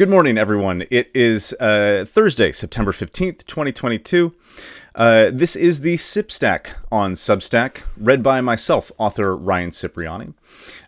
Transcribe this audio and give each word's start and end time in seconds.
Good 0.00 0.08
morning, 0.08 0.38
everyone. 0.38 0.86
It 0.90 1.10
is 1.12 1.54
uh, 1.60 2.06
Thursday, 2.08 2.52
September 2.52 2.90
15th, 2.90 3.44
2022. 3.44 4.34
Uh, 4.94 5.30
this 5.30 5.54
is 5.54 5.82
the 5.82 5.96
Sipstack 5.96 6.72
on 6.90 7.12
Substack, 7.12 7.82
read 7.98 8.22
by 8.22 8.40
myself, 8.40 8.90
author 8.96 9.36
Ryan 9.36 9.70
Cipriani. 9.70 10.32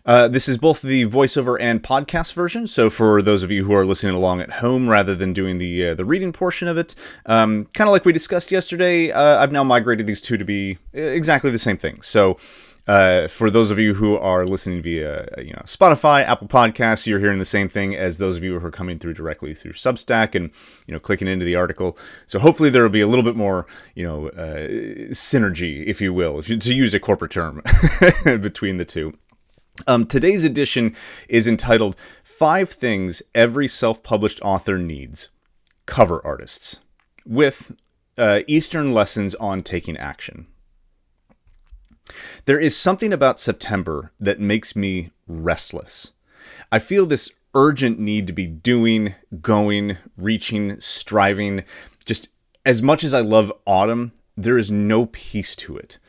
Uh, 0.03 0.29
this 0.29 0.49
is 0.49 0.57
both 0.57 0.81
the 0.81 1.05
voiceover 1.05 1.57
and 1.61 1.83
podcast 1.83 2.33
version. 2.33 2.65
So, 2.65 2.89
for 2.89 3.21
those 3.21 3.43
of 3.43 3.51
you 3.51 3.65
who 3.65 3.75
are 3.75 3.85
listening 3.85 4.15
along 4.15 4.41
at 4.41 4.49
home 4.49 4.89
rather 4.89 5.13
than 5.13 5.31
doing 5.31 5.59
the 5.59 5.89
uh, 5.89 5.93
the 5.93 6.05
reading 6.05 6.33
portion 6.33 6.67
of 6.67 6.79
it, 6.79 6.95
um, 7.27 7.65
kind 7.75 7.87
of 7.87 7.91
like 7.91 8.05
we 8.05 8.13
discussed 8.13 8.49
yesterday, 8.49 9.11
uh, 9.11 9.37
I've 9.37 9.51
now 9.51 9.63
migrated 9.63 10.07
these 10.07 10.21
two 10.21 10.37
to 10.37 10.43
be 10.43 10.79
uh, 10.95 11.01
exactly 11.01 11.51
the 11.51 11.59
same 11.59 11.77
thing. 11.77 12.01
So, 12.01 12.39
uh, 12.87 13.27
for 13.29 13.49
those 13.49 13.71
of 13.71 13.79
you 13.79 13.93
who 13.93 14.17
are 14.17 14.45
listening 14.45 14.81
via 14.81 15.25
you 15.37 15.53
know 15.53 15.61
Spotify, 15.63 16.25
Apple 16.25 16.47
Podcasts, 16.47 17.07
you're 17.07 17.19
hearing 17.19 17.39
the 17.39 17.45
same 17.45 17.69
thing 17.69 17.95
as 17.95 18.17
those 18.17 18.37
of 18.37 18.43
you 18.43 18.59
who 18.59 18.65
are 18.65 18.71
coming 18.71 18.99
through 18.99 19.13
directly 19.13 19.53
through 19.53 19.71
Substack 19.71 20.35
and 20.35 20.51
you 20.85 20.93
know 20.93 20.99
clicking 20.99 21.27
into 21.27 21.45
the 21.45 21.55
article. 21.55 21.97
So 22.27 22.39
hopefully 22.39 22.69
there 22.69 22.83
will 22.83 22.89
be 22.89 23.01
a 23.01 23.07
little 23.07 23.23
bit 23.23 23.37
more 23.37 23.65
you 23.95 24.03
know 24.03 24.29
uh, 24.29 24.67
synergy, 25.11 25.85
if 25.85 26.01
you 26.01 26.13
will, 26.13 26.39
if 26.39 26.49
you, 26.49 26.57
to 26.57 26.73
use 26.73 26.93
a 26.93 26.99
corporate 26.99 27.31
term, 27.31 27.61
between 28.25 28.77
the 28.77 28.85
two. 28.85 29.17
Um, 29.87 30.05
today's 30.05 30.43
edition 30.43 30.95
is 31.29 31.47
entitled 31.47 31.95
Five 32.23 32.69
Things 32.69 33.23
Every 33.33 33.67
Self 33.67 34.03
Published 34.03 34.41
Author 34.41 34.77
Needs 34.77 35.29
Cover 35.85 36.21
Artists, 36.25 36.81
with 37.25 37.75
uh, 38.17 38.41
Eastern 38.45 38.93
Lessons 38.93 39.35
on 39.35 39.61
Taking 39.61 39.95
Action. 39.95 40.47
There 42.45 42.59
is 42.59 42.75
something 42.75 43.13
about 43.13 43.39
September 43.39 44.11
that 44.19 44.39
makes 44.39 44.75
me 44.75 45.11
restless. 45.27 46.13
I 46.71 46.79
feel 46.79 47.05
this 47.05 47.31
urgent 47.55 47.99
need 47.99 48.27
to 48.27 48.33
be 48.33 48.47
doing, 48.47 49.15
going, 49.41 49.97
reaching, 50.17 50.79
striving. 50.79 51.63
Just 52.05 52.29
as 52.65 52.81
much 52.81 53.03
as 53.03 53.13
I 53.13 53.21
love 53.21 53.53
autumn, 53.65 54.11
there 54.35 54.57
is 54.57 54.71
no 54.71 55.05
peace 55.07 55.55
to 55.57 55.77
it. 55.77 55.99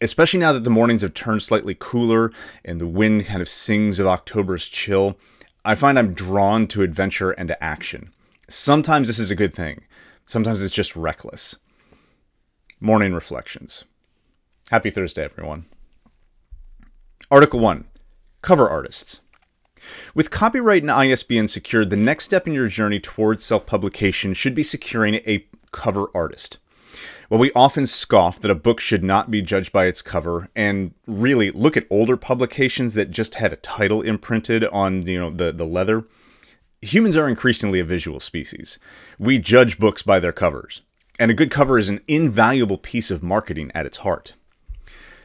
Especially 0.00 0.40
now 0.40 0.52
that 0.52 0.64
the 0.64 0.70
mornings 0.70 1.02
have 1.02 1.14
turned 1.14 1.42
slightly 1.42 1.76
cooler 1.78 2.32
and 2.64 2.80
the 2.80 2.86
wind 2.86 3.26
kind 3.26 3.40
of 3.40 3.48
sings 3.48 4.00
of 4.00 4.06
October's 4.06 4.68
chill, 4.68 5.16
I 5.64 5.76
find 5.76 5.96
I'm 5.96 6.12
drawn 6.12 6.66
to 6.68 6.82
adventure 6.82 7.30
and 7.30 7.48
to 7.48 7.62
action. 7.62 8.10
Sometimes 8.48 9.06
this 9.06 9.20
is 9.20 9.30
a 9.30 9.36
good 9.36 9.54
thing, 9.54 9.84
sometimes 10.26 10.62
it's 10.62 10.74
just 10.74 10.96
reckless. 10.96 11.56
Morning 12.80 13.14
reflections. 13.14 13.84
Happy 14.70 14.90
Thursday, 14.90 15.24
everyone. 15.24 15.66
Article 17.30 17.60
1 17.60 17.84
Cover 18.40 18.68
Artists. 18.68 19.20
With 20.14 20.30
copyright 20.30 20.82
and 20.82 20.90
ISBN 20.90 21.48
secured, 21.48 21.90
the 21.90 21.96
next 21.96 22.24
step 22.24 22.46
in 22.46 22.54
your 22.54 22.68
journey 22.68 22.98
towards 23.00 23.44
self 23.44 23.66
publication 23.66 24.32
should 24.32 24.54
be 24.54 24.62
securing 24.62 25.16
a 25.26 25.46
cover 25.72 26.06
artist. 26.14 26.58
While 27.28 27.40
we 27.40 27.52
often 27.54 27.86
scoff 27.86 28.40
that 28.40 28.50
a 28.50 28.54
book 28.54 28.80
should 28.80 29.02
not 29.02 29.30
be 29.30 29.42
judged 29.42 29.72
by 29.72 29.86
its 29.86 30.00
cover, 30.00 30.48
and 30.56 30.94
really 31.06 31.50
look 31.50 31.76
at 31.76 31.86
older 31.90 32.16
publications 32.16 32.94
that 32.94 33.10
just 33.10 33.34
had 33.34 33.52
a 33.52 33.56
title 33.56 34.00
imprinted 34.00 34.64
on 34.64 35.06
you 35.06 35.18
know 35.18 35.30
the, 35.30 35.52
the 35.52 35.66
leather, 35.66 36.04
humans 36.80 37.16
are 37.16 37.28
increasingly 37.28 37.80
a 37.80 37.84
visual 37.84 38.20
species. 38.20 38.78
We 39.18 39.38
judge 39.38 39.78
books 39.78 40.02
by 40.02 40.18
their 40.20 40.32
covers, 40.32 40.80
and 41.18 41.30
a 41.30 41.34
good 41.34 41.50
cover 41.50 41.78
is 41.78 41.88
an 41.88 42.00
invaluable 42.06 42.78
piece 42.78 43.10
of 43.10 43.22
marketing 43.22 43.70
at 43.74 43.86
its 43.86 43.98
heart. 43.98 44.34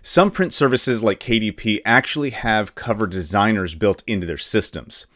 Some 0.02 0.32
print 0.32 0.54
services 0.54 1.04
like 1.04 1.20
KDP 1.20 1.82
actually 1.86 2.30
have 2.32 2.76
cover 2.76 3.08
designers 3.08 3.76
built 3.76 4.04
into 4.08 4.28
their 4.28 4.38
systems. 4.38 5.08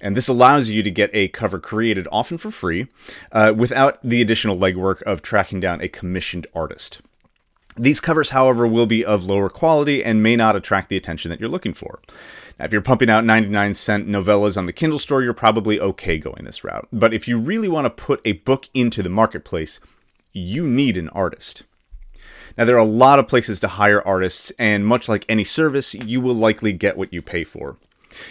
And 0.00 0.16
this 0.16 0.28
allows 0.28 0.70
you 0.70 0.82
to 0.82 0.90
get 0.90 1.10
a 1.12 1.28
cover 1.28 1.58
created, 1.58 2.08
often 2.10 2.38
for 2.38 2.50
free, 2.50 2.88
uh, 3.32 3.52
without 3.56 3.98
the 4.02 4.22
additional 4.22 4.56
legwork 4.56 5.02
of 5.02 5.22
tracking 5.22 5.60
down 5.60 5.80
a 5.80 5.88
commissioned 5.88 6.46
artist. 6.54 7.00
These 7.76 8.00
covers, 8.00 8.30
however, 8.30 8.66
will 8.66 8.86
be 8.86 9.04
of 9.04 9.26
lower 9.26 9.48
quality 9.48 10.02
and 10.02 10.22
may 10.22 10.36
not 10.36 10.56
attract 10.56 10.88
the 10.88 10.96
attention 10.96 11.30
that 11.30 11.38
you're 11.38 11.48
looking 11.48 11.74
for. 11.74 12.00
Now, 12.58 12.64
if 12.64 12.72
you're 12.72 12.82
pumping 12.82 13.10
out 13.10 13.24
99 13.24 13.74
cent 13.74 14.08
novellas 14.08 14.56
on 14.56 14.66
the 14.66 14.72
Kindle 14.72 14.98
store, 14.98 15.22
you're 15.22 15.32
probably 15.32 15.78
okay 15.80 16.18
going 16.18 16.44
this 16.44 16.64
route. 16.64 16.88
But 16.92 17.14
if 17.14 17.28
you 17.28 17.38
really 17.38 17.68
want 17.68 17.84
to 17.84 17.90
put 17.90 18.20
a 18.24 18.32
book 18.32 18.68
into 18.74 19.02
the 19.02 19.08
marketplace, 19.08 19.80
you 20.32 20.66
need 20.66 20.96
an 20.96 21.08
artist. 21.10 21.62
Now, 22.56 22.64
there 22.64 22.76
are 22.76 22.78
a 22.78 22.84
lot 22.84 23.18
of 23.18 23.28
places 23.28 23.60
to 23.60 23.68
hire 23.68 24.06
artists, 24.06 24.50
and 24.58 24.86
much 24.86 25.08
like 25.08 25.24
any 25.28 25.44
service, 25.44 25.94
you 25.94 26.20
will 26.20 26.34
likely 26.34 26.72
get 26.72 26.96
what 26.96 27.12
you 27.12 27.22
pay 27.22 27.44
for. 27.44 27.76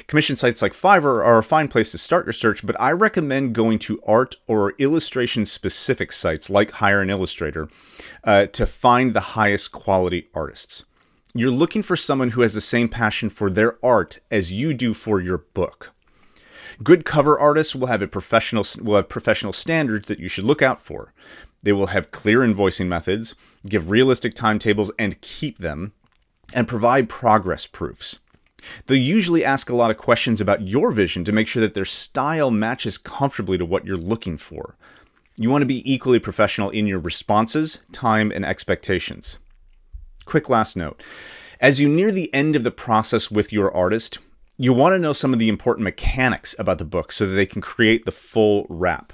Commission 0.07 0.35
sites 0.35 0.61
like 0.61 0.73
Fiverr 0.73 1.23
are 1.25 1.37
a 1.37 1.43
fine 1.43 1.67
place 1.67 1.91
to 1.91 1.97
start 1.97 2.25
your 2.25 2.33
search, 2.33 2.65
but 2.65 2.79
I 2.79 2.91
recommend 2.91 3.55
going 3.55 3.79
to 3.79 4.01
art 4.05 4.35
or 4.47 4.73
illustration 4.77 5.45
specific 5.45 6.11
sites 6.11 6.49
like 6.49 6.71
Hire 6.71 7.01
an 7.01 7.09
Illustrator 7.09 7.69
uh, 8.23 8.47
to 8.47 8.65
find 8.65 9.13
the 9.13 9.19
highest 9.19 9.71
quality 9.71 10.27
artists. 10.33 10.83
You're 11.33 11.51
looking 11.51 11.81
for 11.81 11.95
someone 11.95 12.31
who 12.31 12.41
has 12.41 12.53
the 12.53 12.61
same 12.61 12.89
passion 12.89 13.29
for 13.29 13.49
their 13.49 13.77
art 13.85 14.19
as 14.31 14.51
you 14.51 14.73
do 14.73 14.93
for 14.93 15.21
your 15.21 15.37
book. 15.37 15.93
Good 16.83 17.05
cover 17.05 17.37
artists 17.37 17.75
will 17.75 17.87
have 17.87 18.01
a 18.01 18.07
professional 18.07 18.65
will 18.81 18.95
have 18.95 19.09
professional 19.09 19.53
standards 19.53 20.07
that 20.07 20.19
you 20.19 20.27
should 20.27 20.45
look 20.45 20.61
out 20.61 20.81
for. 20.81 21.13
They 21.63 21.73
will 21.73 21.87
have 21.87 22.11
clear 22.11 22.39
invoicing 22.39 22.87
methods, 22.87 23.35
give 23.67 23.89
realistic 23.89 24.33
timetables 24.33 24.91
and 24.97 25.19
keep 25.21 25.57
them, 25.57 25.93
and 26.53 26.67
provide 26.67 27.09
progress 27.09 27.67
proofs. 27.67 28.19
They'll 28.85 28.97
usually 28.97 29.45
ask 29.45 29.69
a 29.69 29.75
lot 29.75 29.91
of 29.91 29.97
questions 29.97 30.41
about 30.41 30.67
your 30.67 30.91
vision 30.91 31.23
to 31.23 31.31
make 31.31 31.47
sure 31.47 31.61
that 31.61 31.73
their 31.73 31.85
style 31.85 32.51
matches 32.51 32.97
comfortably 32.97 33.57
to 33.57 33.65
what 33.65 33.85
you're 33.85 33.97
looking 33.97 34.37
for. 34.37 34.75
You 35.37 35.49
want 35.49 35.61
to 35.61 35.67
be 35.67 35.89
equally 35.91 36.19
professional 36.19 36.69
in 36.69 36.85
your 36.85 36.99
responses, 36.99 37.79
time, 37.91 38.31
and 38.31 38.45
expectations. 38.45 39.39
Quick 40.25 40.49
last 40.49 40.75
note 40.75 41.01
as 41.61 41.81
you 41.81 41.89
near 41.89 42.11
the 42.11 42.33
end 42.33 42.55
of 42.55 42.63
the 42.63 42.71
process 42.71 43.29
with 43.29 43.51
your 43.51 43.75
artist, 43.75 44.19
you 44.57 44.71
want 44.71 44.93
to 44.93 44.99
know 44.99 45.13
some 45.13 45.33
of 45.33 45.39
the 45.39 45.49
important 45.49 45.83
mechanics 45.83 46.55
about 46.57 46.77
the 46.77 46.85
book 46.85 47.11
so 47.11 47.25
that 47.25 47.33
they 47.33 47.45
can 47.45 47.61
create 47.61 48.05
the 48.05 48.11
full 48.11 48.65
wrap. 48.69 49.11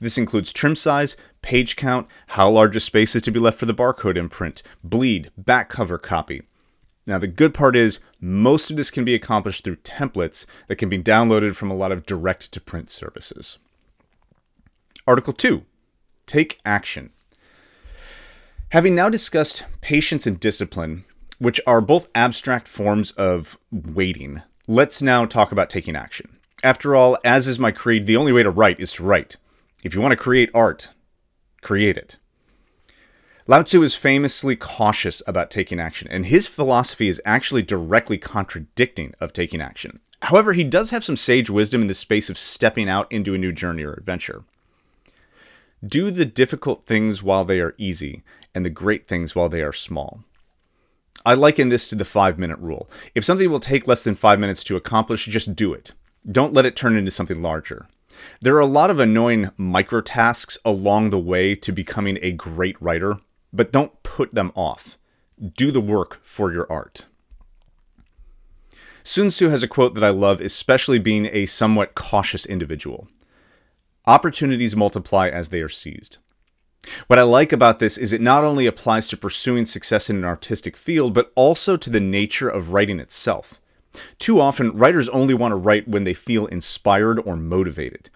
This 0.00 0.18
includes 0.18 0.52
trim 0.52 0.76
size, 0.76 1.16
page 1.46 1.76
count, 1.76 2.08
how 2.26 2.50
large 2.50 2.74
a 2.74 2.80
space 2.80 3.14
is 3.14 3.22
to 3.22 3.30
be 3.30 3.38
left 3.38 3.56
for 3.56 3.66
the 3.66 3.72
barcode 3.72 4.16
imprint, 4.16 4.64
bleed, 4.82 5.30
back 5.38 5.68
cover 5.68 5.96
copy. 5.96 6.42
Now, 7.06 7.18
the 7.18 7.28
good 7.28 7.54
part 7.54 7.76
is 7.76 8.00
most 8.20 8.68
of 8.68 8.76
this 8.76 8.90
can 8.90 9.04
be 9.04 9.14
accomplished 9.14 9.62
through 9.62 9.76
templates 9.76 10.44
that 10.66 10.74
can 10.74 10.88
be 10.88 10.98
downloaded 10.98 11.54
from 11.54 11.70
a 11.70 11.76
lot 11.76 11.92
of 11.92 12.04
direct 12.04 12.50
to 12.50 12.60
print 12.60 12.90
services. 12.90 13.60
Article 15.06 15.32
2 15.32 15.64
Take 16.26 16.58
action. 16.64 17.12
Having 18.70 18.96
now 18.96 19.08
discussed 19.08 19.66
patience 19.80 20.26
and 20.26 20.40
discipline, 20.40 21.04
which 21.38 21.60
are 21.64 21.80
both 21.80 22.08
abstract 22.12 22.66
forms 22.66 23.12
of 23.12 23.56
waiting, 23.70 24.42
let's 24.66 25.00
now 25.00 25.24
talk 25.26 25.52
about 25.52 25.70
taking 25.70 25.94
action. 25.94 26.38
After 26.64 26.96
all, 26.96 27.16
as 27.22 27.46
is 27.46 27.60
my 27.60 27.70
creed, 27.70 28.06
the 28.06 28.16
only 28.16 28.32
way 28.32 28.42
to 28.42 28.50
write 28.50 28.80
is 28.80 28.90
to 28.94 29.04
write. 29.04 29.36
If 29.84 29.94
you 29.94 30.00
want 30.00 30.10
to 30.10 30.16
create 30.16 30.50
art, 30.52 30.88
create 31.62 31.96
it. 31.96 32.16
Lao 33.48 33.62
Tzu 33.62 33.82
is 33.82 33.94
famously 33.94 34.56
cautious 34.56 35.22
about 35.26 35.50
taking 35.50 35.78
action, 35.78 36.08
and 36.10 36.26
his 36.26 36.48
philosophy 36.48 37.08
is 37.08 37.22
actually 37.24 37.62
directly 37.62 38.18
contradicting 38.18 39.14
of 39.20 39.32
taking 39.32 39.60
action. 39.60 40.00
However, 40.22 40.52
he 40.52 40.64
does 40.64 40.90
have 40.90 41.04
some 41.04 41.16
sage 41.16 41.48
wisdom 41.48 41.82
in 41.82 41.86
the 41.86 41.94
space 41.94 42.28
of 42.28 42.38
stepping 42.38 42.88
out 42.88 43.10
into 43.12 43.34
a 43.34 43.38
new 43.38 43.52
journey 43.52 43.84
or 43.84 43.92
adventure. 43.92 44.42
Do 45.86 46.10
the 46.10 46.24
difficult 46.24 46.84
things 46.84 47.22
while 47.22 47.44
they 47.44 47.60
are 47.60 47.76
easy, 47.78 48.24
and 48.52 48.64
the 48.64 48.70
great 48.70 49.06
things 49.06 49.36
while 49.36 49.48
they 49.48 49.62
are 49.62 49.72
small. 49.72 50.24
I 51.24 51.34
liken 51.34 51.68
this 51.68 51.88
to 51.90 51.94
the 51.96 52.04
five 52.04 52.38
minute 52.38 52.58
rule. 52.58 52.90
If 53.14 53.24
something 53.24 53.50
will 53.50 53.60
take 53.60 53.86
less 53.86 54.02
than 54.02 54.14
five 54.16 54.40
minutes 54.40 54.64
to 54.64 54.76
accomplish, 54.76 55.26
just 55.26 55.54
do 55.54 55.72
it. 55.72 55.92
Don't 56.26 56.54
let 56.54 56.66
it 56.66 56.74
turn 56.74 56.96
into 56.96 57.10
something 57.10 57.42
larger. 57.42 57.86
There 58.40 58.56
are 58.56 58.60
a 58.60 58.66
lot 58.66 58.90
of 58.90 59.00
annoying 59.00 59.50
micro 59.56 60.00
tasks 60.00 60.58
along 60.64 61.10
the 61.10 61.18
way 61.18 61.54
to 61.54 61.72
becoming 61.72 62.18
a 62.22 62.32
great 62.32 62.80
writer, 62.80 63.18
but 63.52 63.72
don't 63.72 64.02
put 64.02 64.34
them 64.34 64.52
off. 64.54 64.98
Do 65.54 65.70
the 65.70 65.80
work 65.80 66.20
for 66.22 66.52
your 66.52 66.70
art. 66.70 67.06
Sun 69.02 69.28
Tzu 69.28 69.50
has 69.50 69.62
a 69.62 69.68
quote 69.68 69.94
that 69.94 70.04
I 70.04 70.10
love, 70.10 70.40
especially 70.40 70.98
being 70.98 71.26
a 71.26 71.46
somewhat 71.46 71.94
cautious 71.94 72.44
individual 72.44 73.08
Opportunities 74.06 74.76
multiply 74.76 75.28
as 75.28 75.48
they 75.48 75.60
are 75.60 75.68
seized. 75.68 76.18
What 77.08 77.18
I 77.18 77.22
like 77.22 77.52
about 77.52 77.80
this 77.80 77.98
is 77.98 78.12
it 78.12 78.20
not 78.20 78.44
only 78.44 78.66
applies 78.66 79.08
to 79.08 79.16
pursuing 79.16 79.66
success 79.66 80.08
in 80.08 80.16
an 80.16 80.24
artistic 80.24 80.76
field, 80.76 81.12
but 81.12 81.32
also 81.34 81.76
to 81.76 81.90
the 81.90 81.98
nature 81.98 82.48
of 82.48 82.72
writing 82.72 83.00
itself. 83.00 83.60
Too 84.18 84.40
often, 84.40 84.76
writers 84.76 85.08
only 85.08 85.34
want 85.34 85.52
to 85.52 85.56
write 85.56 85.88
when 85.88 86.04
they 86.04 86.14
feel 86.14 86.46
inspired 86.46 87.20
or 87.24 87.36
motivated. 87.36 88.10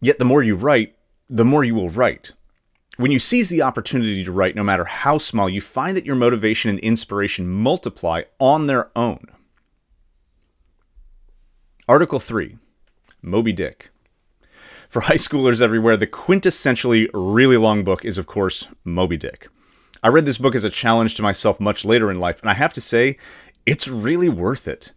Yet, 0.00 0.18
the 0.18 0.24
more 0.24 0.42
you 0.42 0.54
write, 0.54 0.94
the 1.28 1.44
more 1.44 1.64
you 1.64 1.74
will 1.74 1.90
write. 1.90 2.32
When 2.96 3.10
you 3.10 3.18
seize 3.18 3.48
the 3.48 3.62
opportunity 3.62 4.24
to 4.24 4.32
write, 4.32 4.56
no 4.56 4.64
matter 4.64 4.84
how 4.84 5.18
small, 5.18 5.48
you 5.48 5.60
find 5.60 5.96
that 5.96 6.06
your 6.06 6.16
motivation 6.16 6.70
and 6.70 6.80
inspiration 6.80 7.48
multiply 7.48 8.22
on 8.40 8.66
their 8.66 8.90
own. 8.96 9.20
Article 11.88 12.18
3 12.18 12.58
Moby 13.22 13.52
Dick. 13.52 13.90
For 14.88 15.00
high 15.00 15.14
schoolers 15.14 15.60
everywhere, 15.60 15.96
the 15.96 16.06
quintessentially 16.06 17.08
really 17.12 17.56
long 17.56 17.84
book 17.84 18.04
is, 18.04 18.18
of 18.18 18.26
course, 18.26 18.68
Moby 18.84 19.16
Dick. 19.16 19.48
I 20.02 20.08
read 20.08 20.24
this 20.24 20.38
book 20.38 20.54
as 20.54 20.64
a 20.64 20.70
challenge 20.70 21.14
to 21.16 21.22
myself 21.22 21.60
much 21.60 21.84
later 21.84 22.10
in 22.10 22.18
life, 22.18 22.40
and 22.40 22.50
I 22.50 22.54
have 22.54 22.72
to 22.74 22.80
say, 22.80 23.16
it's 23.66 23.86
really 23.86 24.28
worth 24.28 24.66
it. 24.66 24.92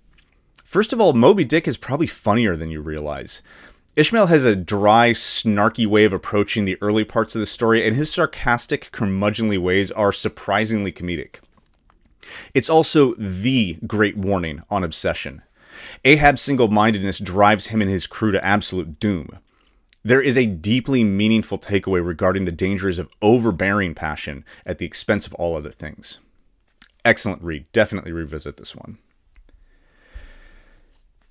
First 0.72 0.94
of 0.94 1.02
all, 1.02 1.12
Moby 1.12 1.44
Dick 1.44 1.68
is 1.68 1.76
probably 1.76 2.08
funnier 2.08 2.56
than 2.56 2.70
you 2.70 2.80
realize. 2.80 3.44
Ishmael 3.98 4.28
has 4.28 4.46
a 4.46 4.56
dry, 4.56 5.10
snarky 5.10 5.86
way 5.86 6.06
of 6.06 6.14
approaching 6.14 6.64
the 6.64 6.78
early 6.80 7.04
parts 7.04 7.36
of 7.36 7.42
the 7.42 7.46
story, 7.46 7.86
and 7.86 7.94
his 7.94 8.10
sarcastic, 8.10 8.90
curmudgeonly 8.94 9.58
ways 9.58 9.92
are 9.92 10.14
surprisingly 10.14 10.94
comedic. 10.94 11.42
It's 12.54 12.70
also 12.70 13.16
the 13.16 13.80
great 13.86 14.16
warning 14.16 14.64
on 14.70 14.86
obsession. 14.86 15.42
Ahab's 16.06 16.42
single 16.42 16.70
mindedness 16.70 17.20
drives 17.20 17.68
him 17.68 17.82
and 17.82 17.92
his 17.92 18.08
crew 18.08 18.32
to 18.32 18.42
absolute 18.42 18.98
doom. 18.98 19.40
There 20.06 20.22
is 20.22 20.38
a 20.38 20.46
deeply 20.46 21.04
meaningful 21.04 21.60
takeaway 21.60 22.02
regarding 22.02 22.46
the 22.46 22.52
dangers 22.54 22.98
of 22.98 23.12
overbearing 23.22 23.94
passion 23.94 24.46
at 24.66 24.78
the 24.78 24.86
expense 24.86 25.28
of 25.28 25.34
all 25.34 25.58
other 25.58 25.72
things. 25.72 26.20
Excellent 27.04 27.44
read. 27.44 27.70
Definitely 27.74 28.14
revisit 28.14 28.56
this 28.56 28.74
one. 28.74 29.00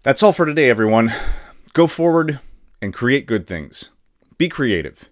That's 0.03 0.23
all 0.23 0.33
for 0.33 0.47
today, 0.47 0.71
everyone. 0.71 1.13
Go 1.75 1.87
forward 1.87 2.39
and 2.81 2.95
create 2.95 3.27
good 3.27 3.47
things. 3.47 3.91
Be 4.39 4.49
creative 4.49 5.11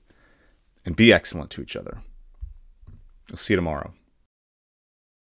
and 0.87 0.97
be 0.97 1.13
excellent 1.13 1.51
to 1.51 1.61
each 1.61 1.77
other. 1.77 2.01
I'll 3.31 3.37
see 3.37 3.53
you 3.53 3.57
tomorrow. 3.57 3.93